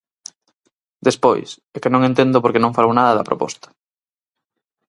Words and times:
Despois, 1.07 1.49
é 1.75 1.77
que 1.81 1.91
non 1.93 2.05
entendo 2.09 2.41
porque 2.43 2.63
non 2.63 2.75
falou 2.77 2.93
nada 2.95 3.17
da 3.17 3.27
proposta. 3.29 3.67